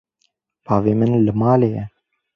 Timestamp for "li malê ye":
1.25-1.83